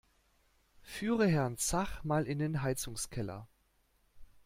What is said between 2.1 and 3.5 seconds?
in den Heizungskeller!